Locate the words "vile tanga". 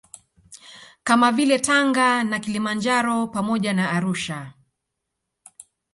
1.31-2.23